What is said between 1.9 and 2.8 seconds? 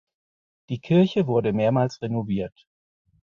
renoviert.